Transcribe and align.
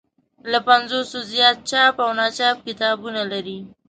له 0.51 0.59
پنځوسو 0.67 1.17
زیات 1.31 1.57
چاپ 1.69 1.95
او 2.05 2.09
ناچاپ 2.19 2.57
کتابونه 2.67 3.21
لري. 3.31 3.59